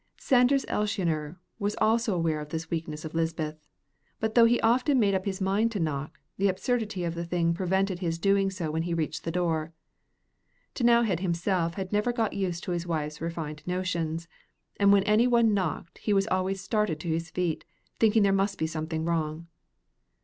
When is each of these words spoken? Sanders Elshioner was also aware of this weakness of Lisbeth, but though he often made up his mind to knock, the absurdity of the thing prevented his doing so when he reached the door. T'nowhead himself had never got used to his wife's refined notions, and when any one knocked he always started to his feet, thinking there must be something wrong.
Sanders 0.17 0.65
Elshioner 0.67 1.37
was 1.59 1.75
also 1.79 2.15
aware 2.15 2.39
of 2.39 2.49
this 2.49 2.71
weakness 2.71 3.05
of 3.05 3.13
Lisbeth, 3.13 3.67
but 4.19 4.33
though 4.33 4.45
he 4.45 4.59
often 4.61 4.99
made 4.99 5.13
up 5.13 5.25
his 5.25 5.39
mind 5.39 5.71
to 5.71 5.79
knock, 5.79 6.17
the 6.39 6.47
absurdity 6.47 7.03
of 7.03 7.13
the 7.13 7.23
thing 7.23 7.53
prevented 7.53 7.99
his 7.99 8.17
doing 8.17 8.49
so 8.49 8.71
when 8.71 8.81
he 8.81 8.95
reached 8.95 9.23
the 9.25 9.31
door. 9.31 9.73
T'nowhead 10.73 11.19
himself 11.19 11.75
had 11.75 11.93
never 11.93 12.11
got 12.11 12.33
used 12.33 12.63
to 12.63 12.71
his 12.71 12.87
wife's 12.87 13.21
refined 13.21 13.61
notions, 13.67 14.27
and 14.79 14.91
when 14.91 15.03
any 15.03 15.27
one 15.27 15.53
knocked 15.53 15.99
he 15.99 16.19
always 16.31 16.59
started 16.59 16.99
to 16.99 17.09
his 17.09 17.29
feet, 17.29 17.63
thinking 17.99 18.23
there 18.23 18.33
must 18.33 18.57
be 18.57 18.65
something 18.65 19.05
wrong. 19.05 19.45